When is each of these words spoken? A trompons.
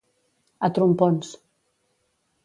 A 0.67 0.69
trompons. 0.77 1.29